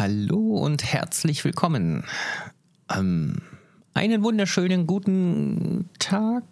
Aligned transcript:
Hallo 0.00 0.56
und 0.56 0.82
herzlich 0.82 1.44
willkommen. 1.44 2.04
Ähm, 2.90 3.42
einen 3.92 4.22
wunderschönen 4.22 4.86
guten 4.86 5.90
Tag, 5.98 6.42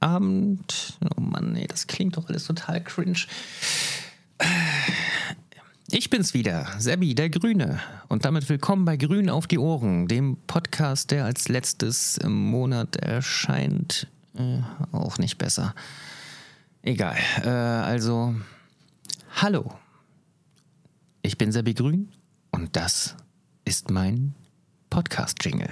Abend. 0.00 0.98
Oh 1.14 1.20
Mann, 1.20 1.52
nee, 1.52 1.66
das 1.66 1.86
klingt 1.86 2.16
doch 2.16 2.30
alles 2.30 2.46
total 2.46 2.82
cringe. 2.82 3.26
Ich 5.90 6.08
bin's 6.08 6.32
wieder, 6.32 6.66
Sebi, 6.78 7.14
der 7.14 7.28
Grüne. 7.28 7.78
Und 8.08 8.24
damit 8.24 8.48
willkommen 8.48 8.86
bei 8.86 8.96
Grün 8.96 9.28
auf 9.28 9.46
die 9.46 9.58
Ohren, 9.58 10.08
dem 10.08 10.38
Podcast, 10.46 11.10
der 11.10 11.26
als 11.26 11.48
letztes 11.48 12.16
im 12.16 12.32
Monat 12.32 12.96
erscheint. 12.96 14.06
Äh, 14.34 14.62
auch 14.92 15.18
nicht 15.18 15.36
besser. 15.36 15.74
Egal. 16.80 17.18
Äh, 17.44 17.48
also, 17.50 18.34
hallo. 19.36 19.74
Ich 21.20 21.36
bin 21.36 21.52
Sebi 21.52 21.74
Grün 21.74 22.08
und 22.58 22.74
das 22.74 23.14
ist 23.64 23.88
mein 23.88 24.34
Podcast-Jingle. 24.90 25.70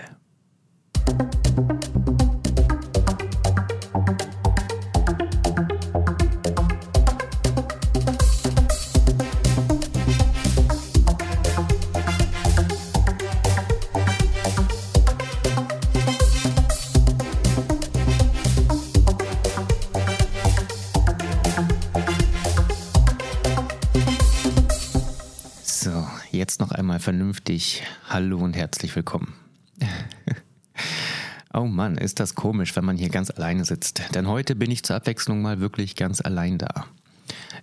Jetzt 26.31 26.61
noch 26.61 26.71
einmal 26.71 27.01
vernünftig. 27.01 27.83
Hallo 28.09 28.39
und 28.39 28.55
herzlich 28.55 28.95
willkommen. 28.97 29.35
oh 31.55 31.65
Mann, 31.65 31.97
ist 31.99 32.21
das 32.21 32.35
komisch, 32.35 32.77
wenn 32.77 32.85
man 32.85 32.97
hier 32.97 33.09
ganz 33.09 33.31
alleine 33.31 33.65
sitzt. 33.65 34.03
Denn 34.15 34.27
heute 34.27 34.55
bin 34.55 34.71
ich 34.71 34.83
zur 34.83 34.97
Abwechslung 34.97 35.43
mal 35.43 35.61
wirklich 35.61 35.97
ganz 35.97 36.21
allein 36.21 36.59
da. 36.59 36.87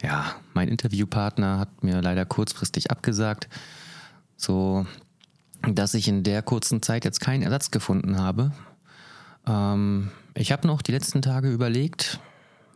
Ja, 0.01 0.35
mein 0.53 0.67
Interviewpartner 0.67 1.59
hat 1.59 1.83
mir 1.83 2.01
leider 2.01 2.25
kurzfristig 2.25 2.91
abgesagt, 2.91 3.47
so 4.35 4.85
dass 5.61 5.93
ich 5.93 6.07
in 6.07 6.23
der 6.23 6.41
kurzen 6.41 6.81
Zeit 6.81 7.05
jetzt 7.05 7.21
keinen 7.21 7.43
Ersatz 7.43 7.71
gefunden 7.71 8.17
habe. 8.17 8.51
Ähm, 9.47 10.11
ich 10.33 10.51
habe 10.51 10.67
noch 10.67 10.81
die 10.81 10.91
letzten 10.91 11.21
Tage 11.21 11.49
überlegt, 11.51 12.19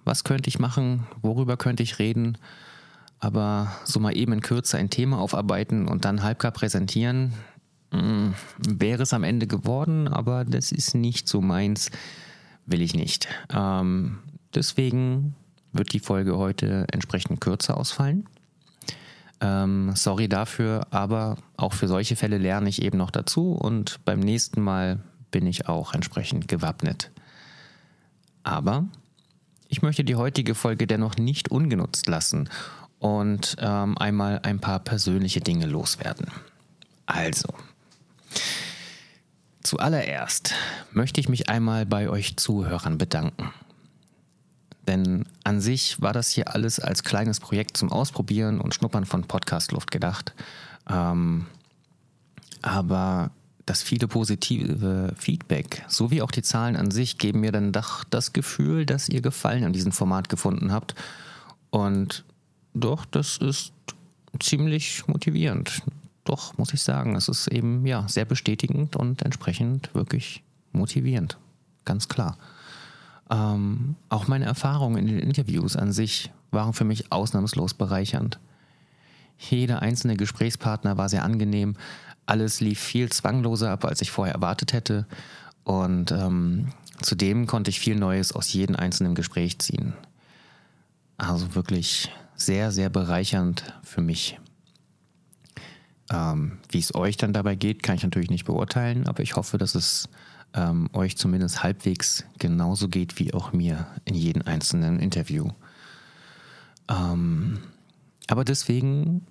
was 0.06 0.23
könnte 0.23 0.47
ich 0.47 0.59
machen, 0.59 1.06
worüber 1.22 1.58
könnte 1.58 1.84
ich 1.84 2.00
reden. 2.00 2.38
Aber 3.19 3.71
so 3.83 3.99
mal 3.99 4.15
eben 4.15 4.33
in 4.33 4.41
Kürze 4.41 4.77
ein 4.77 4.89
Thema 4.89 5.19
aufarbeiten 5.19 5.87
und 5.87 6.05
dann 6.05 6.23
halbgar 6.23 6.51
präsentieren, 6.51 7.33
mh, 7.91 8.01
mm, 8.01 8.35
wäre 8.67 9.03
es 9.03 9.13
am 9.13 9.23
Ende 9.23 9.47
geworden, 9.47 10.07
aber 10.07 10.45
das 10.45 10.71
ist 10.71 10.93
nicht 10.93 11.27
so 11.27 11.41
meins, 11.41 11.89
will 12.65 12.81
ich 12.81 12.93
nicht. 12.93 13.27
Ähm, 13.51 14.19
deswegen 14.53 15.35
wird 15.73 15.93
die 15.93 15.99
Folge 15.99 16.38
heute 16.38 16.85
entsprechend 16.91 17.41
kürzer 17.41 17.77
ausfallen. 17.77 18.27
Ähm, 19.39 19.91
sorry 19.95 20.27
dafür, 20.27 20.88
aber 20.89 21.38
auch 21.57 21.73
für 21.73 21.88
solche 21.88 22.15
Fälle 22.15 22.38
lerne 22.38 22.69
ich 22.69 22.81
eben 22.81 22.97
noch 22.97 23.11
dazu 23.11 23.51
und 23.51 24.03
beim 24.03 24.19
nächsten 24.19 24.61
Mal 24.61 24.99
bin 25.29 25.45
ich 25.45 25.67
auch 25.67 25.93
entsprechend 25.93 26.47
gewappnet. 26.47 27.11
Aber 28.43 28.85
ich 29.67 29.81
möchte 29.81 30.03
die 30.03 30.15
heutige 30.15 30.55
Folge 30.55 30.88
dennoch 30.88 31.17
nicht 31.17 31.51
ungenutzt 31.51 32.07
lassen 32.07 32.49
und 33.00 33.56
ähm, 33.59 33.98
einmal 33.98 34.40
ein 34.44 34.59
paar 34.59 34.80
persönliche 34.80 35.40
Dinge 35.40 35.66
loswerden. 35.66 36.28
Also, 37.06 37.50
zuallererst 39.64 40.53
möchte 40.92 41.22
ich 41.22 41.30
mich 41.30 41.50
einmal 41.50 41.86
bei 41.86 42.09
euch 42.09 42.38
Zuhörern 42.38 42.98
bedanken. 42.98 43.53
Denn 44.88 45.25
an 45.44 45.59
sich 45.59 46.02
war 46.02 46.13
das 46.13 46.30
hier 46.30 46.53
alles 46.56 46.80
als 46.80 47.03
kleines 47.03 47.40
Projekt 47.40 47.78
zum 47.78 47.91
Ausprobieren 47.91 48.62
und 48.62 48.74
Schnuppern 48.74 49.06
von 49.06 49.24
Podcastluft 49.24 49.91
gedacht. 49.91 50.34
Ähm, 50.90 51.46
aber 52.62 53.31
das 53.66 53.84
viele 53.84 54.07
positive 54.07 55.13
Feedback 55.18 55.84
sowie 55.90 56.22
auch 56.22 56.31
die 56.31 56.41
Zahlen 56.41 56.78
an 56.78 56.90
sich 56.90 57.18
geben 57.18 57.41
mir 57.41 57.52
dann 57.52 57.74
doch 57.74 58.06
das 58.06 58.31
Gefühl, 58.31 58.86
dass 58.86 59.09
ihr 59.09 59.22
Gefallen 59.22 59.66
an 59.66 59.74
diesem 59.74 59.91
Format 59.91 60.30
gefunden 60.30 60.72
habt. 60.72 60.96
Und 61.69 62.24
doch, 62.77 63.05
das 63.05 63.38
ist 63.38 63.73
ziemlich 64.39 65.07
motivierend. 65.07 65.81
Doch, 66.23 66.57
muss 66.57 66.73
ich 66.73 66.81
sagen, 66.81 67.15
es 67.15 67.29
ist 67.29 67.47
eben 67.47 67.85
ja 67.85 68.07
sehr 68.07 68.25
bestätigend 68.25 68.95
und 68.95 69.21
entsprechend 69.21 69.93
wirklich 69.93 70.43
motivierend. 70.73 71.38
Ganz 71.85 72.07
klar. 72.09 72.38
Ähm, 73.29 73.95
auch 74.09 74.27
meine 74.27 74.45
Erfahrungen 74.45 74.97
in 74.97 75.07
den 75.07 75.19
Interviews 75.19 75.75
an 75.75 75.91
sich 75.91 76.31
waren 76.51 76.73
für 76.73 76.83
mich 76.83 77.11
ausnahmslos 77.11 77.73
bereichernd. 77.73 78.39
Jeder 79.38 79.81
einzelne 79.81 80.17
Gesprächspartner 80.17 80.97
war 80.97 81.09
sehr 81.09 81.23
angenehm. 81.23 81.75
Alles 82.25 82.59
lief 82.59 82.79
viel 82.79 83.09
zwangloser 83.09 83.71
ab, 83.71 83.85
als 83.85 84.01
ich 84.01 84.11
vorher 84.11 84.35
erwartet 84.35 84.73
hätte. 84.73 85.05
Und 85.63 86.11
ähm, 86.11 86.69
zudem 87.01 87.47
konnte 87.47 87.69
ich 87.69 87.79
viel 87.79 87.95
Neues 87.95 88.31
aus 88.33 88.51
jedem 88.51 88.75
einzelnen 88.75 89.15
Gespräch 89.15 89.59
ziehen. 89.59 89.94
Also 91.17 91.55
wirklich 91.55 92.11
sehr, 92.35 92.72
sehr 92.72 92.89
bereichernd 92.89 93.73
für 93.83 94.01
mich. 94.01 94.39
Ähm, 96.09 96.59
wie 96.69 96.79
es 96.79 96.95
euch 96.95 97.17
dann 97.17 97.33
dabei 97.33 97.55
geht, 97.55 97.83
kann 97.83 97.95
ich 97.95 98.03
natürlich 98.03 98.29
nicht 98.29 98.45
beurteilen, 98.45 99.07
aber 99.07 99.23
ich 99.23 99.35
hoffe, 99.35 99.57
dass 99.57 99.75
es 99.75 100.07
ähm, 100.53 100.89
euch 100.94 101.17
zumindest 101.17 101.63
halbwegs 101.63 102.23
genauso 102.39 102.88
geht 102.88 103.19
wie 103.19 103.33
auch 103.33 103.51
mir 103.51 103.88
in 104.06 104.16
jedem 104.16 104.44
einzelnen 104.44 105.00
Interview. 105.00 105.50
Ähm, 106.89 107.59
aber 108.27 108.45
deswegen 108.45 109.25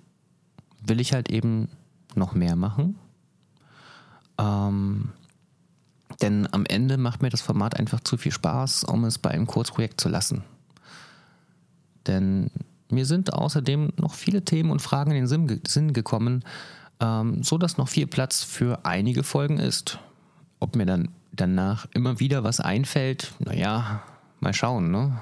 will 0.85 0.99
ich 0.99 1.13
halt 1.13 1.31
eben 1.31 1.69
noch 2.15 2.33
mehr 2.35 2.55
machen. 2.55 2.97
Ähm, 4.37 5.09
denn 6.21 6.47
am 6.51 6.65
Ende 6.65 6.97
macht 6.97 7.21
mir 7.21 7.29
das 7.29 7.41
Format 7.41 7.77
einfach 7.77 8.01
zu 8.01 8.17
viel 8.17 8.31
Spaß, 8.31 8.83
um 8.83 9.03
es 9.05 9.17
bei 9.17 9.31
einem 9.31 9.47
Kurzprojekt 9.47 9.99
zu 9.99 10.09
lassen. 10.09 10.43
Denn 12.07 12.49
mir 12.89 13.05
sind 13.05 13.33
außerdem 13.33 13.93
noch 13.97 14.13
viele 14.13 14.43
Themen 14.43 14.71
und 14.71 14.81
Fragen 14.81 15.11
in 15.11 15.27
den 15.27 15.61
Sinn 15.67 15.93
gekommen, 15.93 16.43
ähm, 16.99 17.43
so 17.43 17.57
dass 17.57 17.77
noch 17.77 17.89
viel 17.89 18.07
Platz 18.07 18.43
für 18.43 18.85
einige 18.85 19.23
Folgen 19.23 19.59
ist. 19.59 19.99
Ob 20.59 20.75
mir 20.75 20.85
dann 20.85 21.09
danach 21.31 21.87
immer 21.93 22.19
wieder 22.19 22.43
was 22.43 22.59
einfällt, 22.59 23.33
naja, 23.39 24.01
mal 24.39 24.53
schauen. 24.53 24.91
Ne? 24.91 25.17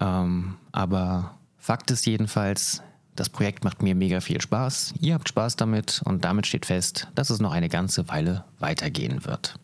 Ähm, 0.00 0.56
aber 0.72 1.34
Fakt 1.58 1.90
ist 1.90 2.06
jedenfalls, 2.06 2.82
das 3.14 3.28
Projekt 3.28 3.64
macht 3.64 3.82
mir 3.82 3.94
mega 3.94 4.20
viel 4.20 4.40
Spaß. 4.40 4.94
Ihr 5.00 5.14
habt 5.14 5.28
Spaß 5.28 5.56
damit 5.56 6.02
und 6.04 6.24
damit 6.24 6.46
steht 6.46 6.66
fest, 6.66 7.08
dass 7.14 7.30
es 7.30 7.40
noch 7.40 7.52
eine 7.52 7.68
ganze 7.68 8.08
Weile 8.08 8.44
weitergehen 8.58 9.24
wird. 9.24 9.56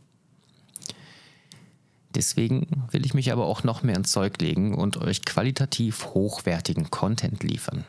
Deswegen 2.14 2.84
will 2.90 3.06
ich 3.06 3.14
mich 3.14 3.32
aber 3.32 3.46
auch 3.46 3.64
noch 3.64 3.82
mehr 3.82 3.96
ins 3.96 4.12
Zeug 4.12 4.40
legen 4.40 4.74
und 4.74 4.98
euch 4.98 5.24
qualitativ 5.24 6.06
hochwertigen 6.06 6.90
Content 6.90 7.42
liefern. 7.42 7.84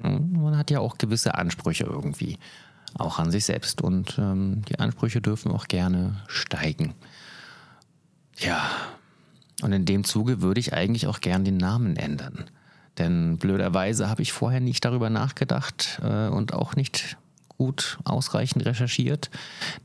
Hm, 0.00 0.32
man 0.32 0.56
hat 0.56 0.70
ja 0.70 0.80
auch 0.80 0.98
gewisse 0.98 1.34
Ansprüche 1.34 1.84
irgendwie, 1.84 2.38
auch 2.98 3.18
an 3.18 3.30
sich 3.30 3.44
selbst. 3.44 3.82
Und 3.82 4.18
ähm, 4.18 4.62
die 4.68 4.78
Ansprüche 4.78 5.20
dürfen 5.20 5.52
auch 5.52 5.68
gerne 5.68 6.22
steigen. 6.26 6.94
Ja, 8.38 8.68
und 9.62 9.72
in 9.72 9.84
dem 9.84 10.04
Zuge 10.04 10.42
würde 10.42 10.60
ich 10.60 10.72
eigentlich 10.72 11.06
auch 11.06 11.20
gern 11.20 11.44
den 11.44 11.56
Namen 11.56 11.96
ändern. 11.96 12.44
Denn 12.98 13.38
blöderweise 13.38 14.08
habe 14.08 14.22
ich 14.22 14.32
vorher 14.32 14.60
nicht 14.60 14.84
darüber 14.84 15.10
nachgedacht 15.10 16.00
äh, 16.02 16.28
und 16.28 16.52
auch 16.52 16.76
nicht 16.76 17.16
gut 17.64 17.98
ausreichend 18.04 18.66
recherchiert, 18.66 19.30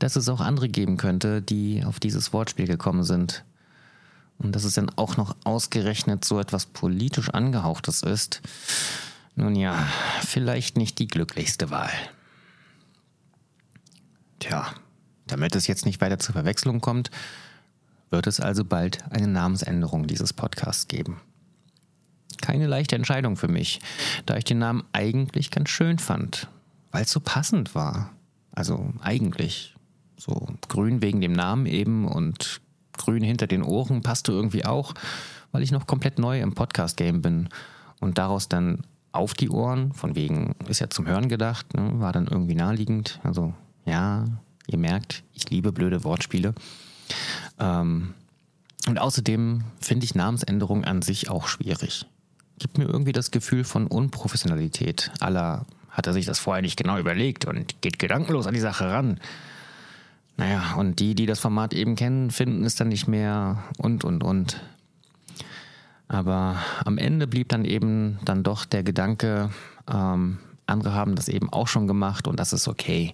dass 0.00 0.14
es 0.14 0.28
auch 0.28 0.40
andere 0.40 0.68
geben 0.68 0.98
könnte, 0.98 1.40
die 1.40 1.82
auf 1.82 1.98
dieses 1.98 2.34
Wortspiel 2.34 2.66
gekommen 2.66 3.04
sind. 3.04 3.42
Und 4.36 4.54
dass 4.54 4.64
es 4.64 4.74
dann 4.74 4.90
auch 4.96 5.16
noch 5.16 5.34
ausgerechnet 5.44 6.24
so 6.24 6.38
etwas 6.38 6.66
politisch 6.66 7.30
angehauchtes 7.30 8.02
ist. 8.02 8.42
Nun 9.34 9.56
ja, 9.56 9.86
vielleicht 10.26 10.76
nicht 10.76 10.98
die 10.98 11.08
glücklichste 11.08 11.70
Wahl. 11.70 11.92
Tja, 14.40 14.66
damit 15.26 15.56
es 15.56 15.66
jetzt 15.66 15.86
nicht 15.86 16.02
weiter 16.02 16.18
zur 16.18 16.34
Verwechslung 16.34 16.82
kommt, 16.82 17.10
wird 18.10 18.26
es 18.26 18.40
also 18.40 18.64
bald 18.64 18.98
eine 19.10 19.28
Namensänderung 19.28 20.06
dieses 20.06 20.34
Podcasts 20.34 20.86
geben. 20.86 21.20
Keine 22.42 22.66
leichte 22.66 22.96
Entscheidung 22.96 23.36
für 23.36 23.48
mich, 23.48 23.80
da 24.26 24.36
ich 24.36 24.44
den 24.44 24.58
Namen 24.58 24.84
eigentlich 24.92 25.50
ganz 25.50 25.70
schön 25.70 25.98
fand 25.98 26.48
weil 26.90 27.02
es 27.02 27.10
so 27.10 27.20
passend 27.20 27.74
war. 27.74 28.10
Also 28.52 28.92
eigentlich. 29.00 29.74
So 30.16 30.48
grün 30.68 31.00
wegen 31.00 31.20
dem 31.20 31.32
Namen 31.32 31.64
eben 31.66 32.06
und 32.06 32.60
grün 32.92 33.22
hinter 33.22 33.46
den 33.46 33.62
Ohren 33.62 34.02
passte 34.02 34.32
irgendwie 34.32 34.66
auch, 34.66 34.94
weil 35.52 35.62
ich 35.62 35.72
noch 35.72 35.86
komplett 35.86 36.18
neu 36.18 36.40
im 36.40 36.54
Podcast-Game 36.54 37.22
bin 37.22 37.48
und 38.00 38.18
daraus 38.18 38.48
dann 38.48 38.82
auf 39.12 39.34
die 39.34 39.48
Ohren, 39.48 39.92
von 39.92 40.14
wegen 40.14 40.54
ist 40.68 40.80
ja 40.80 40.90
zum 40.90 41.06
Hören 41.06 41.28
gedacht, 41.28 41.74
ne, 41.74 41.98
war 42.00 42.12
dann 42.12 42.26
irgendwie 42.26 42.54
naheliegend. 42.54 43.18
Also 43.24 43.54
ja, 43.84 44.26
ihr 44.66 44.78
merkt, 44.78 45.24
ich 45.32 45.48
liebe 45.50 45.72
blöde 45.72 46.04
Wortspiele. 46.04 46.54
Ähm, 47.58 48.14
und 48.86 48.98
außerdem 48.98 49.64
finde 49.80 50.04
ich 50.04 50.14
Namensänderungen 50.14 50.84
an 50.84 51.02
sich 51.02 51.28
auch 51.28 51.48
schwierig. 51.48 52.06
Gibt 52.58 52.78
mir 52.78 52.84
irgendwie 52.84 53.12
das 53.12 53.30
Gefühl 53.30 53.64
von 53.64 53.86
Unprofessionalität. 53.86 55.10
Aller 55.20 55.66
hat 55.90 56.06
er 56.06 56.12
sich 56.12 56.26
das 56.26 56.38
vorher 56.38 56.62
nicht 56.62 56.76
genau 56.76 56.98
überlegt 56.98 57.44
und 57.44 57.80
geht 57.82 57.98
gedankenlos 57.98 58.46
an 58.46 58.54
die 58.54 58.60
Sache 58.60 58.90
ran. 58.90 59.20
Naja, 60.36 60.74
und 60.76 61.00
die, 61.00 61.14
die 61.14 61.26
das 61.26 61.40
Format 61.40 61.74
eben 61.74 61.96
kennen, 61.96 62.30
finden 62.30 62.64
es 62.64 62.74
dann 62.74 62.88
nicht 62.88 63.06
mehr 63.06 63.64
und, 63.76 64.04
und, 64.04 64.24
und. 64.24 64.60
Aber 66.08 66.56
am 66.84 66.98
Ende 66.98 67.26
blieb 67.26 67.50
dann 67.50 67.64
eben 67.64 68.18
dann 68.24 68.42
doch 68.42 68.64
der 68.64 68.82
Gedanke, 68.82 69.50
ähm, 69.92 70.38
andere 70.66 70.94
haben 70.94 71.14
das 71.14 71.28
eben 71.28 71.52
auch 71.52 71.68
schon 71.68 71.86
gemacht 71.86 72.26
und 72.26 72.40
das 72.40 72.52
ist 72.52 72.68
okay. 72.68 73.12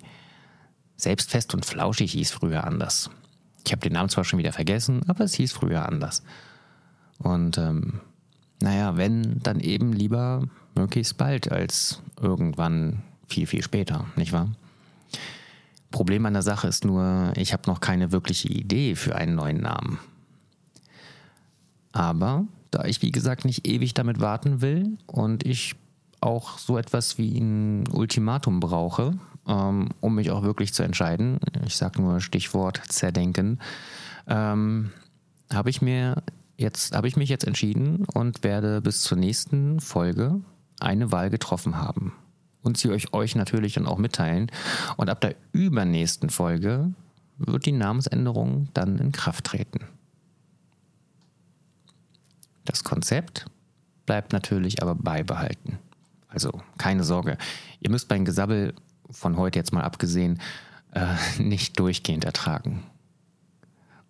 Selbstfest 0.96 1.54
und 1.54 1.66
flauschig 1.66 2.12
hieß 2.12 2.30
früher 2.30 2.64
anders. 2.64 3.10
Ich 3.66 3.72
habe 3.72 3.80
den 3.80 3.94
Namen 3.94 4.08
zwar 4.08 4.24
schon 4.24 4.38
wieder 4.38 4.52
vergessen, 4.52 5.02
aber 5.08 5.24
es 5.24 5.34
hieß 5.34 5.52
früher 5.52 5.86
anders. 5.86 6.22
Und 7.18 7.58
ähm, 7.58 8.00
naja, 8.60 8.96
wenn, 8.96 9.40
dann 9.42 9.60
eben 9.60 9.92
lieber 9.92 10.44
möglichst 10.74 11.16
bald 11.16 11.50
als 11.50 12.02
irgendwann 12.20 13.02
viel, 13.28 13.46
viel 13.46 13.62
später, 13.62 14.06
nicht 14.16 14.32
wahr? 14.32 14.50
Problem 15.90 16.26
an 16.26 16.32
der 16.34 16.42
Sache 16.42 16.68
ist 16.68 16.84
nur, 16.84 17.32
ich 17.36 17.52
habe 17.52 17.62
noch 17.66 17.80
keine 17.80 18.12
wirkliche 18.12 18.48
Idee 18.48 18.94
für 18.96 19.14
einen 19.16 19.34
neuen 19.34 19.60
Namen. 19.60 19.98
Aber 21.92 22.44
da 22.70 22.84
ich, 22.84 23.00
wie 23.02 23.12
gesagt, 23.12 23.44
nicht 23.44 23.66
ewig 23.66 23.94
damit 23.94 24.20
warten 24.20 24.60
will 24.60 24.98
und 25.06 25.46
ich 25.46 25.74
auch 26.20 26.58
so 26.58 26.76
etwas 26.76 27.18
wie 27.18 27.38
ein 27.38 27.88
Ultimatum 27.88 28.60
brauche, 28.60 29.18
ähm, 29.46 29.88
um 30.00 30.14
mich 30.14 30.30
auch 30.30 30.42
wirklich 30.42 30.74
zu 30.74 30.82
entscheiden, 30.82 31.38
ich 31.64 31.76
sage 31.76 32.02
nur 32.02 32.20
Stichwort 32.20 32.82
zerdenken, 32.88 33.60
ähm, 34.26 34.92
habe 35.52 35.70
ich 35.70 35.80
mir 35.80 36.22
jetzt 36.56 36.94
habe 36.94 37.08
ich 37.08 37.16
mich 37.16 37.28
jetzt 37.28 37.44
entschieden 37.44 38.04
und 38.14 38.44
werde 38.44 38.80
bis 38.80 39.02
zur 39.02 39.18
nächsten 39.18 39.80
Folge 39.80 40.40
eine 40.80 41.12
Wahl 41.12 41.30
getroffen 41.30 41.76
haben 41.76 42.12
und 42.62 42.76
sie 42.76 42.90
euch, 42.90 43.12
euch 43.14 43.34
natürlich 43.36 43.74
dann 43.74 43.86
auch 43.86 43.98
mitteilen. 43.98 44.50
Und 44.96 45.08
ab 45.08 45.20
der 45.20 45.36
übernächsten 45.52 46.30
Folge 46.30 46.92
wird 47.38 47.64
die 47.66 47.72
Namensänderung 47.72 48.68
dann 48.74 48.98
in 48.98 49.12
Kraft 49.12 49.44
treten. 49.44 49.80
Das 52.64 52.82
Konzept 52.82 53.46
bleibt 54.04 54.32
natürlich 54.32 54.82
aber 54.82 54.94
beibehalten. 54.94 55.78
Also 56.28 56.60
keine 56.76 57.04
Sorge, 57.04 57.38
ihr 57.80 57.90
müsst 57.90 58.10
mein 58.10 58.24
Gesabbel 58.24 58.74
von 59.10 59.36
heute 59.36 59.58
jetzt 59.58 59.72
mal 59.72 59.84
abgesehen 59.84 60.40
äh, 60.92 61.14
nicht 61.38 61.78
durchgehend 61.78 62.24
ertragen. 62.24 62.82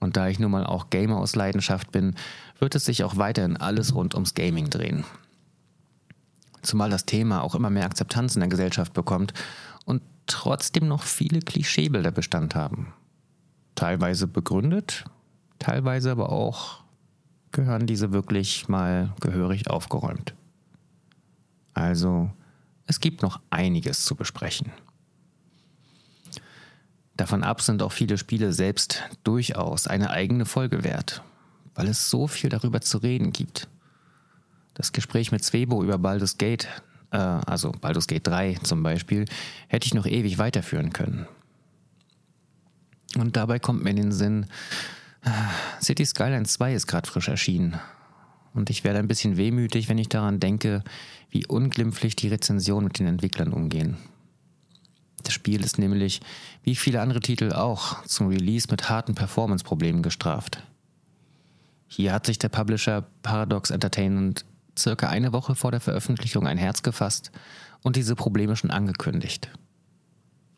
Und 0.01 0.17
da 0.17 0.29
ich 0.29 0.39
nun 0.39 0.51
mal 0.51 0.67
auch 0.67 0.91
Gamer 0.91 1.19
aus 1.19 1.35
Leidenschaft 1.37 1.91
bin, 1.91 2.15
wird 2.59 2.75
es 2.75 2.85
sich 2.85 3.05
auch 3.05 3.17
weiterhin 3.17 3.57
alles 3.57 3.95
rund 3.95 4.15
ums 4.15 4.35
Gaming 4.35 4.71
drehen. 4.71 5.05
Zumal 6.63 6.91
das 6.91 7.07
Thema 7.07 7.43
auch 7.43 7.55
immer 7.55 7.71
mehr 7.71 7.85
Akzeptanz 7.85 8.35
in 8.35 8.41
der 8.41 8.49
Gesellschaft 8.49 8.93
bekommt 8.93 9.33
und 9.85 10.03
trotzdem 10.27 10.89
noch 10.89 11.03
viele 11.03 11.41
Klischeebilder 11.41 12.11
Bestand 12.11 12.55
haben. 12.55 12.93
Teilweise 13.75 14.27
begründet, 14.27 15.05
teilweise 15.59 16.11
aber 16.11 16.31
auch 16.31 16.83
gehören 17.53 17.87
diese 17.87 18.13
wirklich 18.13 18.69
mal 18.69 19.15
gehörig 19.21 19.71
aufgeräumt. 19.71 20.35
Also, 21.73 22.31
es 22.87 23.01
gibt 23.01 23.23
noch 23.23 23.41
einiges 23.51 24.05
zu 24.05 24.15
besprechen. 24.15 24.73
Davon 27.17 27.43
ab 27.43 27.63
sind 27.63 27.83
auch 27.83 27.93
viele 27.93 28.19
Spiele 28.19 28.53
selbst 28.53 29.03
durchaus 29.25 29.87
eine 29.87 30.11
eigene 30.11 30.45
Folge 30.45 30.85
wert, 30.85 31.23
weil 31.75 31.89
es 31.89 32.11
so 32.11 32.27
viel 32.27 32.51
darüber 32.51 32.81
zu 32.81 32.99
reden 32.99 33.33
gibt. 33.33 33.69
Das 34.75 34.93
Gespräch 34.93 35.33
mit 35.33 35.43
Zwebo 35.43 35.83
über 35.83 35.97
Baldur's 35.97 36.37
Gate, 36.37 36.69
äh, 37.11 37.17
also 37.17 37.73
Baldur's 37.73 38.07
Gate 38.07 38.27
3 38.27 38.59
zum 38.63 38.83
Beispiel, 38.83 39.25
hätte 39.69 39.87
ich 39.87 39.95
noch 39.95 40.07
ewig 40.07 40.37
weiterführen 40.37 40.93
können. 40.93 41.27
Und 43.17 43.37
dabei 43.37 43.59
kommt 43.59 43.83
mir 43.83 43.91
in 43.91 43.97
den 43.97 44.13
Sinn, 44.13 44.47
äh, 45.23 45.31
City 45.83 46.05
Skyline 46.05 46.45
2 46.45 46.75
ist 46.75 46.87
gerade 46.87 47.09
frisch 47.09 47.29
erschienen. 47.29 47.81
Und 48.53 48.69
ich 48.69 48.85
werde 48.85 48.99
ein 48.99 49.09
bisschen 49.09 49.39
wehmütig, 49.39 49.89
wenn 49.89 49.99
ich 49.99 50.09
daran 50.11 50.41
denke, 50.41 50.85
wie 51.31 51.47
unglimpflich 51.47 52.17
die 52.17 52.29
Rezensionen 52.29 52.85
mit 52.89 52.99
den 52.99 53.07
Entwicklern 53.07 53.53
umgehen. 53.53 53.97
Das 55.23 55.35
Spiel 55.35 55.65
ist 55.65 55.79
nämlich, 55.79 56.21
wie 56.67 56.75
viele 56.75 57.01
andere 57.01 57.21
Titel 57.21 57.53
auch, 57.53 58.03
zum 58.07 58.27
Release 58.27 58.67
mit 58.69 58.91
harten 58.91 59.15
Performance-Problemen 59.15 60.03
gestraft. 60.03 60.65
Hier 61.87 62.13
hat 62.13 62.27
sich 62.27 62.41
der 62.41 62.49
Publisher 62.49 63.07
Paradox 63.23 63.71
Entertainment 63.71 64.45
circa 64.77 65.09
eine 65.09 65.33
Woche 65.33 65.55
vor 65.55 65.71
der 65.71 65.79
Veröffentlichung 65.79 66.45
ein 66.45 66.59
Herz 66.59 66.83
gefasst 66.83 67.31
und 67.83 67.95
diese 67.95 68.17
Probleme 68.17 68.57
schon 68.57 68.73
angekündigt. 68.73 69.49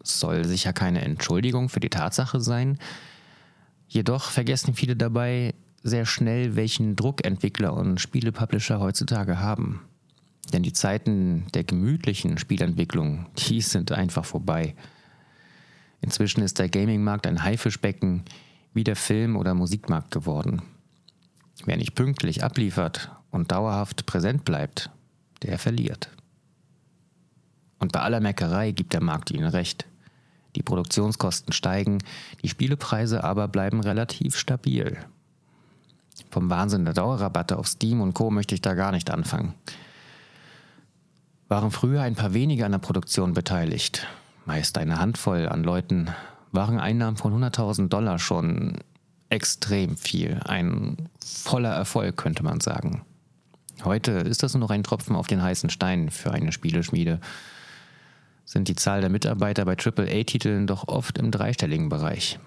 Es 0.03 0.19
soll 0.19 0.47
sicher 0.47 0.73
keine 0.73 1.03
Entschuldigung 1.03 1.69
für 1.69 1.81
die 1.81 1.91
Tatsache 1.91 2.41
sein, 2.41 2.79
jedoch 3.87 4.31
vergessen 4.31 4.73
viele 4.73 4.97
dabei 4.97 5.55
sehr 5.83 6.07
schnell, 6.07 6.57
welchen 6.57 6.97
Druck 6.97 7.27
Entwickler 7.27 7.75
und 7.75 8.01
Spielepublisher 8.01 8.81
heutzutage 8.81 9.41
haben. 9.41 9.83
Denn 10.55 10.63
die 10.63 10.73
Zeiten 10.73 11.45
der 11.53 11.65
gemütlichen 11.65 12.39
Spielentwicklung, 12.39 13.27
die 13.37 13.61
sind 13.61 13.93
einfach 13.93 14.25
vorbei. 14.25 14.75
Inzwischen 16.01 16.43
ist 16.43 16.59
der 16.59 16.69
Gaming-Markt 16.69 17.27
ein 17.27 17.43
Haifischbecken 17.43 18.25
wie 18.75 18.85
der 18.85 18.97
Film- 18.97 19.37
oder 19.37 19.55
Musikmarkt 19.55 20.11
geworden. 20.11 20.63
Wer 21.65 21.77
nicht 21.77 21.95
pünktlich 21.95 22.45
abliefert 22.45 23.11
und 23.31 23.51
dauerhaft 23.51 24.07
präsent 24.07 24.45
bleibt, 24.45 24.91
der 25.43 25.59
verliert. 25.59 26.11
Und 27.79 27.93
bei 27.93 28.01
aller 28.01 28.21
Meckerei 28.21 28.73
gibt 28.73 28.93
der 28.93 29.03
Markt 29.03 29.31
ihnen 29.31 29.49
recht. 29.49 29.87
Die 30.57 30.63
Produktionskosten 30.63 31.53
steigen, 31.53 31.99
die 32.43 32.49
Spielepreise 32.49 33.23
aber 33.23 33.49
bleiben 33.49 33.81
relativ 33.81 34.37
stabil. 34.37 34.99
Vom 36.31 36.51
Wahnsinn 36.51 36.85
der 36.85 36.95
Dauerrabatte 36.95 37.59
auf 37.59 37.69
Steam 37.69 38.01
und 38.01 38.15
Co. 38.15 38.31
möchte 38.31 38.55
ich 38.55 38.61
da 38.61 38.75
gar 38.75 38.93
nicht 38.93 39.11
anfangen. 39.11 39.55
Waren 41.49 41.71
früher 41.71 42.03
ein 42.03 42.15
paar 42.15 42.35
wenige 42.35 42.67
an 42.67 42.73
der 42.73 42.79
Produktion 42.79 43.35
beteiligt, 43.35 44.07
meist 44.49 44.79
eine 44.79 44.99
Handvoll 44.99 45.47
an 45.47 45.63
Leuten, 45.63 46.09
waren 46.53 46.81
Einnahmen 46.81 47.19
von 47.19 47.39
100.000 47.39 47.89
Dollar 47.89 48.19
schon 48.19 48.79
extrem 49.29 49.99
viel. 49.99 50.41
Ein 50.43 50.97
voller 51.23 51.75
Erfolg, 51.75 52.17
könnte 52.17 52.43
man 52.43 52.61
sagen. 52.61 53.03
Heute 53.85 54.13
ist 54.13 54.43
das 54.43 54.55
nur 54.55 54.61
noch 54.61 54.71
ein 54.71 54.83
Tropfen 54.83 55.15
auf 55.17 55.27
den 55.27 55.43
heißen 55.43 55.69
Stein 55.69 56.11
für 56.11 56.33
eine 56.33 56.51
Spieleschmiede. 56.51 57.21
Sind 58.47 58.69
die 58.69 58.75
Zahl 58.75 59.03
der 59.03 59.11
Mitarbeiter 59.11 59.67
bei 59.67 59.77
AAA-Titeln 59.77 60.67
doch 60.67 60.89
oft 60.89 61.19
im 61.19 61.31
dreistelligen 61.31 61.91
Bereich. 61.91 62.41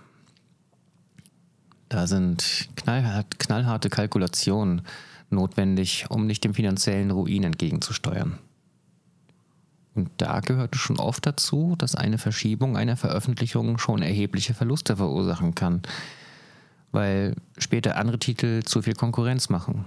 Da 1.87 2.07
sind 2.07 2.69
knallhart, 2.75 3.37
knallharte 3.37 3.91
Kalkulationen 3.91 4.81
notwendig, 5.29 6.07
um 6.09 6.25
nicht 6.25 6.43
dem 6.43 6.55
finanziellen 6.55 7.11
Ruin 7.11 7.43
entgegenzusteuern. 7.43 8.39
Und 9.93 10.09
da 10.17 10.39
gehört 10.39 10.75
es 10.75 10.81
schon 10.81 10.99
oft 10.99 11.25
dazu, 11.25 11.75
dass 11.77 11.95
eine 11.95 12.17
Verschiebung 12.17 12.77
einer 12.77 12.95
Veröffentlichung 12.95 13.77
schon 13.77 14.01
erhebliche 14.01 14.53
Verluste 14.53 14.95
verursachen 14.97 15.53
kann, 15.53 15.81
weil 16.91 17.35
später 17.57 17.97
andere 17.97 18.19
Titel 18.19 18.63
zu 18.63 18.81
viel 18.81 18.95
Konkurrenz 18.95 19.49
machen. 19.49 19.85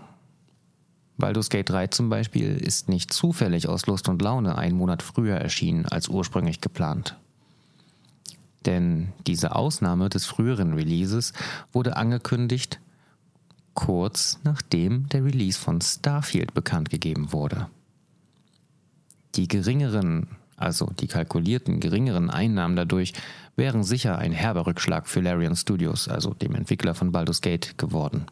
Baldur's 1.16 1.48
Gate 1.48 1.70
3 1.70 1.86
zum 1.88 2.10
Beispiel 2.10 2.56
ist 2.56 2.88
nicht 2.88 3.12
zufällig 3.12 3.68
aus 3.68 3.86
Lust 3.86 4.08
und 4.08 4.20
Laune 4.20 4.58
einen 4.58 4.76
Monat 4.76 5.02
früher 5.02 5.36
erschienen 5.36 5.86
als 5.86 6.08
ursprünglich 6.08 6.60
geplant. 6.60 7.16
Denn 8.66 9.12
diese 9.26 9.54
Ausnahme 9.54 10.08
des 10.08 10.26
früheren 10.26 10.74
Releases 10.74 11.32
wurde 11.72 11.96
angekündigt 11.96 12.80
kurz 13.74 14.38
nachdem 14.44 15.08
der 15.08 15.24
Release 15.24 15.58
von 15.58 15.80
Starfield 15.80 16.54
bekannt 16.54 16.90
gegeben 16.90 17.32
wurde. 17.32 17.68
Die 19.36 19.48
geringeren, 19.48 20.28
also 20.56 20.86
die 20.98 21.08
kalkulierten 21.08 21.80
geringeren 21.80 22.30
Einnahmen 22.30 22.76
dadurch 22.76 23.12
wären 23.56 23.82
sicher 23.82 24.18
ein 24.18 24.32
herber 24.32 24.66
Rückschlag 24.66 25.08
für 25.08 25.20
Larian 25.20 25.56
Studios, 25.56 26.08
also 26.08 26.34
dem 26.34 26.54
Entwickler 26.54 26.94
von 26.94 27.12
Baldur's 27.12 27.40
Gate, 27.40 27.76
geworden. 27.78 28.26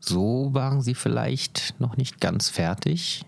So 0.00 0.50
waren 0.52 0.82
sie 0.82 0.94
vielleicht 0.94 1.74
noch 1.80 1.96
nicht 1.96 2.20
ganz 2.20 2.48
fertig, 2.48 3.24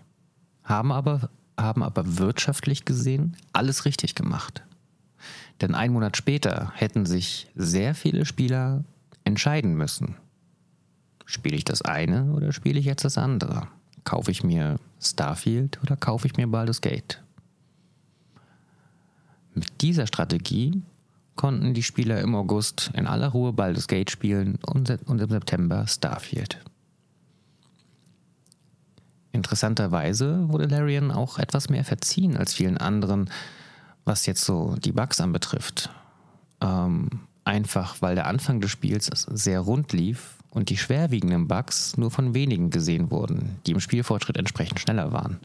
haben 0.63 0.91
aber, 0.91 1.29
haben 1.57 1.83
aber 1.83 2.17
wirtschaftlich 2.17 2.85
gesehen 2.85 3.35
alles 3.51 3.85
richtig 3.85 4.15
gemacht. 4.15 4.63
Denn 5.61 5.75
einen 5.75 5.93
Monat 5.93 6.15
später 6.15 6.71
hätten 6.75 7.05
sich 7.05 7.47
sehr 7.55 7.95
viele 7.95 8.25
Spieler 8.25 8.85
entscheiden 9.25 9.75
müssen. 9.75 10.15
Spiele 11.25 11.57
ich 11.57 11.65
das 11.65 11.81
eine 11.81 12.31
oder 12.31 12.53
spiele 12.53 12.79
ich 12.79 12.85
jetzt 12.85 13.03
das 13.03 13.17
andere? 13.17 13.67
Kaufe 14.03 14.31
ich 14.31 14.43
mir 14.43 14.79
Starfield 15.01 15.79
oder 15.81 15.95
kaufe 15.95 16.27
ich 16.27 16.37
mir 16.37 16.47
Baldur's 16.47 16.81
Gate? 16.81 17.21
Mit 19.53 19.81
dieser 19.81 20.07
Strategie 20.07 20.81
konnten 21.35 21.73
die 21.73 21.83
Spieler 21.83 22.19
im 22.21 22.35
August 22.35 22.91
in 22.93 23.07
aller 23.07 23.29
Ruhe 23.29 23.53
Baldur's 23.53 23.87
Gate 23.87 24.11
spielen 24.11 24.57
und 24.65 24.89
im 24.89 25.29
September 25.29 25.87
Starfield. 25.87 26.59
Interessanterweise 29.31 30.49
wurde 30.49 30.65
Larian 30.65 31.11
auch 31.11 31.37
etwas 31.37 31.69
mehr 31.69 31.85
verziehen 31.85 32.35
als 32.35 32.53
vielen 32.53 32.77
anderen, 32.77 33.29
was 34.03 34.25
jetzt 34.25 34.43
so 34.43 34.75
die 34.83 34.91
Bugs 34.91 35.21
anbetrifft. 35.21 35.89
Ähm, 36.61 37.21
einfach 37.45 38.01
weil 38.01 38.15
der 38.15 38.27
Anfang 38.27 38.59
des 38.59 38.71
Spiels 38.71 39.05
sehr 39.05 39.61
rund 39.61 39.93
lief 39.93 40.38
und 40.51 40.69
die 40.69 40.77
schwerwiegenden 40.77 41.47
Bugs 41.47 41.97
nur 41.97 42.11
von 42.11 42.33
wenigen 42.33 42.69
gesehen 42.69 43.11
wurden, 43.11 43.59
die 43.65 43.71
im 43.71 43.79
Spielfortschritt 43.79 44.37
entsprechend 44.37 44.79
schneller 44.79 45.11
waren. 45.11 45.39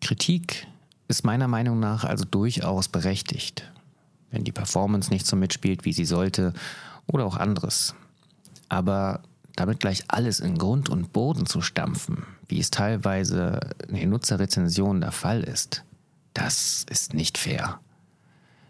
Kritik 0.00 0.66
ist 1.08 1.24
meiner 1.24 1.48
Meinung 1.48 1.80
nach 1.80 2.04
also 2.04 2.24
durchaus 2.24 2.88
berechtigt, 2.88 3.70
wenn 4.30 4.44
die 4.44 4.52
Performance 4.52 5.10
nicht 5.10 5.26
so 5.26 5.36
mitspielt, 5.36 5.84
wie 5.84 5.92
sie 5.92 6.04
sollte 6.04 6.52
oder 7.06 7.24
auch 7.24 7.36
anderes. 7.36 7.94
Aber 8.68 9.22
damit 9.56 9.80
gleich 9.80 10.04
alles 10.08 10.40
in 10.40 10.58
Grund 10.58 10.88
und 10.88 11.12
Boden 11.12 11.46
zu 11.46 11.62
stampfen, 11.62 12.24
wie 12.48 12.58
es 12.58 12.70
teilweise 12.70 13.60
in 13.88 13.94
den 13.94 14.10
Nutzerrezensionen 14.10 15.00
der 15.00 15.12
Fall 15.12 15.42
ist, 15.42 15.84
das 16.34 16.84
ist 16.90 17.14
nicht 17.14 17.38
fair. 17.38 17.80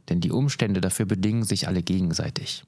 Denn 0.08 0.20
die 0.20 0.30
Umstände 0.30 0.80
dafür 0.80 1.06
bedingen 1.06 1.44
sich 1.44 1.66
alle 1.66 1.82
gegenseitig. 1.82 2.64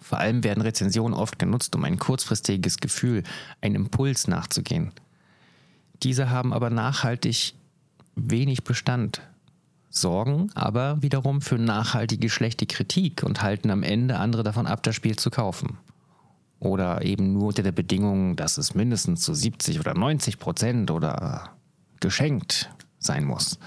Vor 0.00 0.18
allem 0.18 0.44
werden 0.44 0.62
Rezensionen 0.62 1.14
oft 1.14 1.38
genutzt, 1.38 1.74
um 1.74 1.84
ein 1.84 1.98
kurzfristiges 1.98 2.78
Gefühl, 2.78 3.22
einen 3.60 3.74
Impuls 3.74 4.28
nachzugehen. 4.28 4.92
Diese 6.02 6.30
haben 6.30 6.52
aber 6.52 6.70
nachhaltig 6.70 7.54
wenig 8.14 8.64
Bestand, 8.64 9.22
sorgen 9.90 10.50
aber 10.54 11.02
wiederum 11.02 11.40
für 11.40 11.58
nachhaltige 11.58 12.28
schlechte 12.28 12.66
Kritik 12.66 13.22
und 13.22 13.42
halten 13.42 13.70
am 13.70 13.82
Ende 13.82 14.18
andere 14.18 14.42
davon 14.42 14.66
ab, 14.66 14.82
das 14.82 14.94
Spiel 14.94 15.16
zu 15.16 15.30
kaufen. 15.30 15.78
Oder 16.60 17.02
eben 17.04 17.32
nur 17.32 17.48
unter 17.48 17.62
der 17.62 17.72
Bedingung, 17.72 18.36
dass 18.36 18.58
es 18.58 18.74
mindestens 18.74 19.22
zu 19.22 19.34
70 19.34 19.80
oder 19.80 19.94
90 19.94 20.38
Prozent 20.38 20.90
oder 20.90 21.50
geschenkt 22.00 22.70
sein 22.98 23.24
muss, 23.24 23.58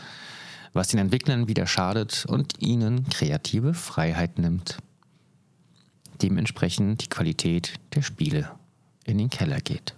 was 0.73 0.89
den 0.89 0.99
Entwicklern 0.99 1.47
wieder 1.47 1.67
schadet 1.67 2.25
und 2.27 2.61
ihnen 2.61 3.07
kreative 3.09 3.73
Freiheit 3.73 4.39
nimmt. 4.39 4.77
Dementsprechend 6.21 7.03
die 7.03 7.09
Qualität 7.09 7.73
der 7.93 8.01
Spiele 8.01 8.51
in 9.05 9.17
den 9.17 9.29
Keller 9.29 9.59
geht. 9.61 9.95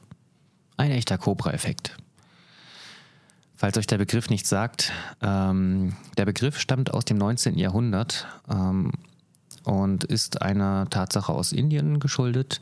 Ein 0.77 0.91
echter 0.91 1.17
Cobra-Effekt. 1.17 1.97
Falls 3.55 3.77
euch 3.77 3.87
der 3.87 3.97
Begriff 3.97 4.29
nicht 4.29 4.47
sagt, 4.47 4.93
ähm, 5.21 5.93
der 6.17 6.23
Begriff 6.23 6.57
stammt 6.57 6.93
aus 6.93 7.03
dem 7.03 7.17
19. 7.17 7.57
Jahrhundert 7.57 8.25
ähm, 8.49 8.93
und 9.65 10.05
ist 10.05 10.41
einer 10.41 10.89
Tatsache 10.89 11.33
aus 11.33 11.51
Indien 11.51 11.99
geschuldet, 11.99 12.61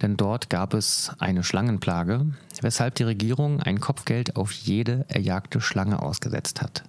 denn 0.00 0.16
dort 0.16 0.48
gab 0.48 0.72
es 0.72 1.12
eine 1.18 1.44
Schlangenplage, 1.44 2.24
weshalb 2.62 2.94
die 2.94 3.02
Regierung 3.02 3.60
ein 3.60 3.80
Kopfgeld 3.80 4.36
auf 4.36 4.52
jede 4.52 5.04
erjagte 5.08 5.60
Schlange 5.60 6.00
ausgesetzt 6.00 6.62
hat. 6.62 6.84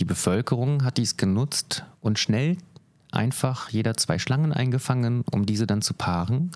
Die 0.00 0.04
Bevölkerung 0.04 0.84
hat 0.84 0.96
dies 0.96 1.16
genutzt 1.16 1.84
und 2.00 2.18
schnell 2.18 2.56
einfach 3.10 3.70
jeder 3.70 3.96
zwei 3.96 4.18
Schlangen 4.18 4.52
eingefangen, 4.52 5.24
um 5.30 5.46
diese 5.46 5.66
dann 5.66 5.82
zu 5.82 5.94
paaren 5.94 6.50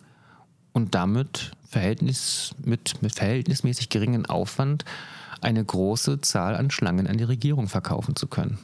und 0.73 0.95
damit 0.95 1.53
Verhältnis, 1.69 2.55
mit, 2.65 3.03
mit 3.03 3.15
verhältnismäßig 3.15 3.89
geringem 3.89 4.27
Aufwand 4.27 4.85
eine 5.41 5.65
große 5.65 6.21
Zahl 6.21 6.55
an 6.55 6.71
Schlangen 6.71 7.07
an 7.07 7.19
die 7.19 7.25
Regierung 7.25 7.69
verkaufen 7.69 8.17
zu 8.17 8.27
können. 8.27 8.59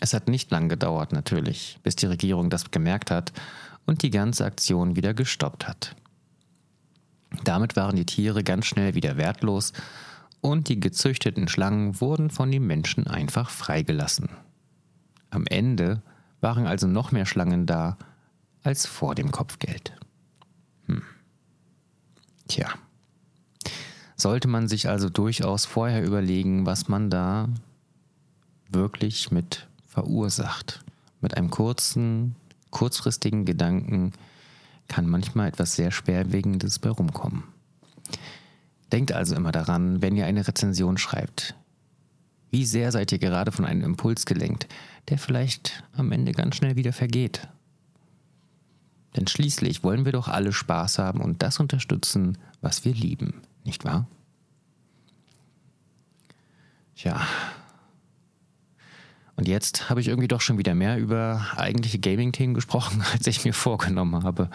Es 0.00 0.14
hat 0.14 0.28
nicht 0.28 0.50
lang 0.50 0.68
gedauert 0.68 1.12
natürlich, 1.12 1.78
bis 1.82 1.96
die 1.96 2.06
Regierung 2.06 2.50
das 2.50 2.70
gemerkt 2.70 3.10
hat 3.10 3.32
und 3.86 4.02
die 4.02 4.10
ganze 4.10 4.44
Aktion 4.44 4.96
wieder 4.96 5.14
gestoppt 5.14 5.68
hat. 5.68 5.94
Damit 7.44 7.76
waren 7.76 7.96
die 7.96 8.04
Tiere 8.04 8.42
ganz 8.42 8.66
schnell 8.66 8.94
wieder 8.94 9.16
wertlos 9.16 9.72
und 10.40 10.68
die 10.68 10.80
gezüchteten 10.80 11.48
Schlangen 11.48 12.00
wurden 12.00 12.30
von 12.30 12.50
den 12.50 12.66
Menschen 12.66 13.06
einfach 13.06 13.48
freigelassen. 13.48 14.28
Am 15.30 15.46
Ende 15.46 16.02
waren 16.42 16.66
also 16.66 16.86
noch 16.86 17.12
mehr 17.12 17.24
Schlangen 17.24 17.66
da 17.66 17.96
als 18.62 18.86
vor 18.86 19.14
dem 19.14 19.30
Kopfgeld. 19.30 19.94
Hm. 20.86 21.02
Tja. 22.48 22.68
Sollte 24.16 24.48
man 24.48 24.68
sich 24.68 24.88
also 24.88 25.08
durchaus 25.08 25.64
vorher 25.64 26.04
überlegen, 26.04 26.66
was 26.66 26.88
man 26.88 27.10
da 27.10 27.48
wirklich 28.68 29.30
mit 29.30 29.66
verursacht. 29.86 30.84
Mit 31.20 31.36
einem 31.36 31.50
kurzen, 31.50 32.36
kurzfristigen 32.70 33.44
Gedanken 33.44 34.12
kann 34.88 35.08
manchmal 35.08 35.48
etwas 35.48 35.74
sehr 35.74 35.90
Schwerwiegendes 35.90 36.78
bei 36.78 36.90
rumkommen. 36.90 37.44
Denkt 38.92 39.12
also 39.12 39.34
immer 39.34 39.52
daran, 39.52 40.02
wenn 40.02 40.16
ihr 40.16 40.26
eine 40.26 40.46
Rezension 40.46 40.98
schreibt. 40.98 41.54
Wie 42.52 42.64
sehr 42.64 42.92
seid 42.92 43.10
ihr 43.10 43.18
gerade 43.18 43.50
von 43.50 43.64
einem 43.64 43.82
Impuls 43.82 44.26
gelenkt, 44.26 44.68
der 45.08 45.18
vielleicht 45.18 45.82
am 45.96 46.12
Ende 46.12 46.32
ganz 46.32 46.54
schnell 46.54 46.76
wieder 46.76 46.92
vergeht? 46.92 47.48
Denn 49.16 49.26
schließlich 49.26 49.82
wollen 49.82 50.04
wir 50.04 50.12
doch 50.12 50.28
alle 50.28 50.52
Spaß 50.52 50.98
haben 50.98 51.20
und 51.20 51.42
das 51.42 51.58
unterstützen, 51.58 52.38
was 52.60 52.84
wir 52.84 52.94
lieben, 52.94 53.42
nicht 53.64 53.84
wahr? 53.84 54.06
Tja, 56.94 57.26
und 59.36 59.48
jetzt 59.48 59.88
habe 59.88 60.00
ich 60.00 60.08
irgendwie 60.08 60.28
doch 60.28 60.40
schon 60.40 60.58
wieder 60.58 60.74
mehr 60.74 60.98
über 60.98 61.46
eigentliche 61.56 61.98
Gaming-Themen 61.98 62.54
gesprochen, 62.54 63.02
als 63.12 63.26
ich 63.26 63.44
mir 63.44 63.52
vorgenommen 63.52 64.22
habe. 64.24 64.50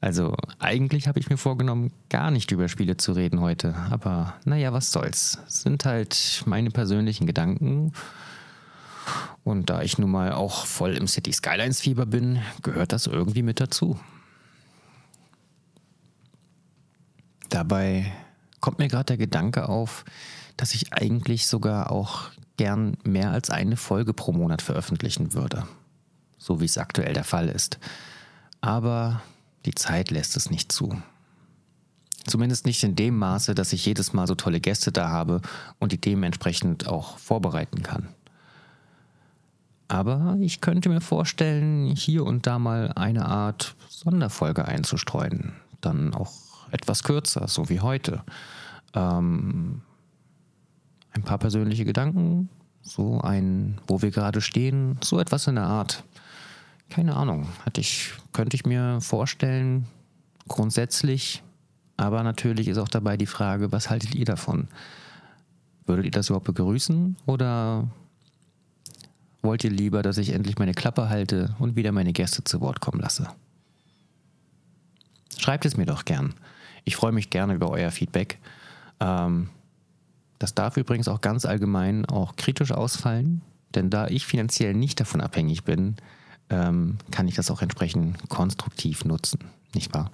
Also 0.00 0.34
eigentlich 0.58 1.08
habe 1.08 1.18
ich 1.20 1.28
mir 1.28 1.36
vorgenommen, 1.36 1.92
gar 2.08 2.30
nicht 2.30 2.50
über 2.52 2.68
Spiele 2.68 2.96
zu 2.96 3.12
reden 3.12 3.40
heute. 3.40 3.74
Aber 3.90 4.34
naja, 4.44 4.72
was 4.72 4.92
soll's. 4.92 5.38
Sind 5.46 5.84
halt 5.84 6.42
meine 6.46 6.70
persönlichen 6.70 7.26
Gedanken. 7.26 7.92
Und 9.44 9.68
da 9.68 9.82
ich 9.82 9.98
nun 9.98 10.10
mal 10.10 10.32
auch 10.32 10.64
voll 10.64 10.96
im 10.96 11.06
City 11.06 11.32
Skylines 11.32 11.80
Fieber 11.80 12.06
bin, 12.06 12.40
gehört 12.62 12.92
das 12.92 13.06
irgendwie 13.06 13.42
mit 13.42 13.60
dazu. 13.60 13.98
Dabei 17.50 18.10
kommt 18.60 18.78
mir 18.78 18.88
gerade 18.88 19.04
der 19.04 19.16
Gedanke 19.16 19.68
auf, 19.68 20.04
dass 20.56 20.74
ich 20.74 20.94
eigentlich 20.94 21.46
sogar 21.46 21.90
auch 21.90 22.30
gern 22.56 22.96
mehr 23.04 23.32
als 23.32 23.50
eine 23.50 23.76
Folge 23.76 24.14
pro 24.14 24.32
Monat 24.32 24.62
veröffentlichen 24.62 25.34
würde. 25.34 25.66
So 26.38 26.60
wie 26.60 26.66
es 26.66 26.78
aktuell 26.78 27.12
der 27.12 27.24
Fall 27.24 27.48
ist. 27.48 27.78
Aber 28.60 29.22
die 29.64 29.74
Zeit 29.74 30.10
lässt 30.10 30.36
es 30.36 30.50
nicht 30.50 30.72
zu. 30.72 31.00
Zumindest 32.26 32.66
nicht 32.66 32.82
in 32.84 32.96
dem 32.96 33.16
Maße, 33.18 33.54
dass 33.54 33.72
ich 33.72 33.86
jedes 33.86 34.12
Mal 34.12 34.26
so 34.26 34.34
tolle 34.34 34.60
Gäste 34.60 34.92
da 34.92 35.08
habe 35.08 35.40
und 35.78 35.92
die 35.92 36.00
dementsprechend 36.00 36.86
auch 36.86 37.18
vorbereiten 37.18 37.82
kann. 37.82 38.08
Aber 39.88 40.36
ich 40.40 40.60
könnte 40.60 40.88
mir 40.88 41.00
vorstellen, 41.00 41.86
hier 41.96 42.24
und 42.24 42.46
da 42.46 42.58
mal 42.58 42.92
eine 42.94 43.26
Art 43.26 43.74
Sonderfolge 43.88 44.64
einzustreuen. 44.64 45.54
Dann 45.80 46.14
auch 46.14 46.32
etwas 46.70 47.02
kürzer, 47.02 47.48
so 47.48 47.68
wie 47.68 47.80
heute. 47.80 48.22
Ähm, 48.94 49.82
ein 51.12 51.22
paar 51.22 51.38
persönliche 51.38 51.84
Gedanken, 51.84 52.48
so 52.82 53.20
ein, 53.20 53.80
wo 53.88 54.00
wir 54.00 54.12
gerade 54.12 54.40
stehen, 54.40 54.98
so 55.02 55.18
etwas 55.18 55.48
in 55.48 55.56
der 55.56 55.64
Art. 55.64 56.04
Keine 56.90 57.16
Ahnung, 57.16 57.46
hatte 57.64 57.80
ich, 57.80 58.12
könnte 58.32 58.56
ich 58.56 58.66
mir 58.66 59.00
vorstellen, 59.00 59.86
grundsätzlich, 60.48 61.42
aber 61.96 62.24
natürlich 62.24 62.66
ist 62.66 62.78
auch 62.78 62.88
dabei 62.88 63.16
die 63.16 63.26
Frage, 63.26 63.70
was 63.70 63.90
haltet 63.90 64.14
ihr 64.16 64.24
davon? 64.24 64.66
Würdet 65.86 66.06
ihr 66.06 66.10
das 66.10 66.28
überhaupt 66.28 66.46
begrüßen 66.46 67.16
oder 67.26 67.88
wollt 69.40 69.62
ihr 69.62 69.70
lieber, 69.70 70.02
dass 70.02 70.18
ich 70.18 70.30
endlich 70.30 70.58
meine 70.58 70.74
Klappe 70.74 71.08
halte 71.08 71.54
und 71.60 71.76
wieder 71.76 71.92
meine 71.92 72.12
Gäste 72.12 72.42
zu 72.42 72.60
Wort 72.60 72.80
kommen 72.80 73.00
lasse? 73.00 73.28
Schreibt 75.38 75.64
es 75.64 75.76
mir 75.76 75.86
doch 75.86 76.04
gern. 76.04 76.34
Ich 76.84 76.96
freue 76.96 77.12
mich 77.12 77.30
gerne 77.30 77.54
über 77.54 77.70
euer 77.70 77.92
Feedback. 77.92 78.38
Ähm, 78.98 79.48
das 80.40 80.54
darf 80.54 80.76
übrigens 80.76 81.06
auch 81.06 81.20
ganz 81.20 81.44
allgemein 81.44 82.04
auch 82.06 82.34
kritisch 82.34 82.72
ausfallen, 82.72 83.42
denn 83.74 83.90
da 83.90 84.08
ich 84.08 84.26
finanziell 84.26 84.74
nicht 84.74 84.98
davon 84.98 85.20
abhängig 85.20 85.64
bin, 85.64 85.96
ähm, 86.50 86.98
kann 87.10 87.28
ich 87.28 87.34
das 87.34 87.50
auch 87.50 87.62
entsprechend 87.62 88.28
konstruktiv 88.28 89.04
nutzen, 89.04 89.40
nicht 89.74 89.94
wahr? 89.94 90.10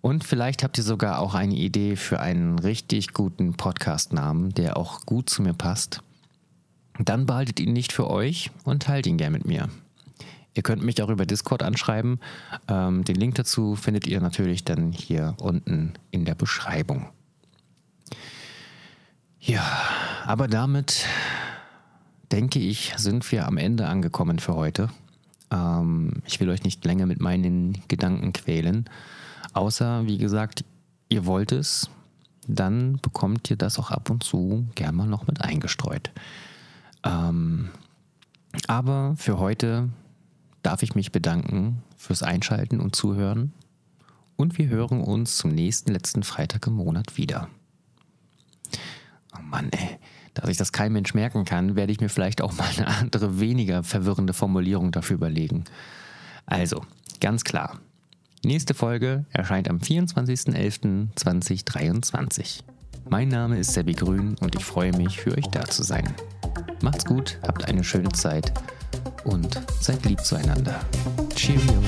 Und 0.00 0.22
vielleicht 0.22 0.62
habt 0.62 0.76
ihr 0.76 0.84
sogar 0.84 1.18
auch 1.18 1.34
eine 1.34 1.54
Idee 1.54 1.96
für 1.96 2.20
einen 2.20 2.58
richtig 2.58 3.14
guten 3.14 3.54
Podcast-Namen, 3.54 4.52
der 4.52 4.76
auch 4.76 5.06
gut 5.06 5.30
zu 5.30 5.40
mir 5.40 5.54
passt. 5.54 6.02
Dann 6.98 7.24
behaltet 7.24 7.58
ihn 7.58 7.72
nicht 7.72 7.90
für 7.90 8.10
euch 8.10 8.50
und 8.64 8.82
teilt 8.82 9.06
ihn 9.06 9.16
gern 9.16 9.32
mit 9.32 9.46
mir. 9.46 9.70
Ihr 10.52 10.62
könnt 10.62 10.82
mich 10.82 11.02
auch 11.02 11.08
über 11.08 11.26
Discord 11.26 11.62
anschreiben. 11.62 12.20
Ähm, 12.68 13.04
den 13.04 13.16
Link 13.16 13.34
dazu 13.36 13.74
findet 13.76 14.06
ihr 14.06 14.20
natürlich 14.20 14.62
dann 14.64 14.92
hier 14.92 15.34
unten 15.38 15.94
in 16.10 16.24
der 16.24 16.34
Beschreibung. 16.34 17.08
Ja, 19.40 19.66
aber 20.24 20.48
damit 20.48 21.06
denke 22.32 22.58
ich, 22.58 22.94
sind 22.96 23.30
wir 23.32 23.46
am 23.46 23.56
Ende 23.56 23.86
angekommen 23.86 24.38
für 24.38 24.54
heute. 24.54 24.88
Ähm, 25.50 26.22
ich 26.26 26.40
will 26.40 26.50
euch 26.50 26.64
nicht 26.64 26.84
länger 26.84 27.06
mit 27.06 27.20
meinen 27.20 27.82
Gedanken 27.88 28.32
quälen. 28.32 28.88
Außer, 29.52 30.06
wie 30.06 30.18
gesagt, 30.18 30.64
ihr 31.08 31.26
wollt 31.26 31.52
es, 31.52 31.88
dann 32.46 32.98
bekommt 33.00 33.50
ihr 33.50 33.56
das 33.56 33.78
auch 33.78 33.90
ab 33.90 34.10
und 34.10 34.22
zu 34.22 34.66
gerne 34.74 34.96
mal 34.96 35.06
noch 35.06 35.26
mit 35.26 35.40
eingestreut. 35.40 36.10
Ähm, 37.04 37.68
aber 38.66 39.14
für 39.16 39.38
heute 39.38 39.90
darf 40.62 40.82
ich 40.82 40.94
mich 40.94 41.12
bedanken 41.12 41.82
fürs 41.96 42.22
Einschalten 42.22 42.80
und 42.80 42.96
Zuhören. 42.96 43.52
Und 44.36 44.58
wir 44.58 44.68
hören 44.68 45.00
uns 45.00 45.36
zum 45.36 45.52
nächsten 45.52 45.92
letzten 45.92 46.22
Freitag 46.22 46.66
im 46.66 46.74
Monat 46.74 47.16
wieder. 47.16 47.48
Oh 49.36 49.42
Mann, 49.42 49.70
ey. 49.70 49.98
Da 50.34 50.46
sich 50.46 50.56
das 50.56 50.72
kein 50.72 50.92
Mensch 50.92 51.14
merken 51.14 51.44
kann, 51.44 51.76
werde 51.76 51.92
ich 51.92 52.00
mir 52.00 52.08
vielleicht 52.08 52.42
auch 52.42 52.52
mal 52.52 52.68
eine 52.76 52.88
andere, 52.88 53.38
weniger 53.40 53.84
verwirrende 53.84 54.34
Formulierung 54.34 54.92
dafür 54.92 55.14
überlegen. 55.14 55.64
Also, 56.46 56.84
ganz 57.20 57.44
klar. 57.44 57.78
Nächste 58.44 58.74
Folge 58.74 59.24
erscheint 59.30 59.70
am 59.70 59.78
24.11.2023. 59.78 62.60
Mein 63.08 63.28
Name 63.28 63.58
ist 63.58 63.72
Sebi 63.72 63.94
Grün 63.94 64.36
und 64.40 64.54
ich 64.54 64.62
freue 64.64 64.94
mich, 64.96 65.20
für 65.20 65.32
euch 65.32 65.46
da 65.46 65.64
zu 65.64 65.82
sein. 65.82 66.14
Macht's 66.82 67.06
gut, 67.06 67.38
habt 67.46 67.66
eine 67.66 67.84
schöne 67.84 68.10
Zeit 68.10 68.52
und 69.24 69.58
seid 69.80 70.04
lieb 70.04 70.20
zueinander. 70.20 70.78
Cheerio. 71.34 71.82